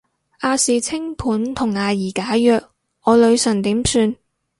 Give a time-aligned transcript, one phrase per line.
[0.39, 2.63] 亞視清盤同阿儀解約，
[3.03, 4.15] 我女神點算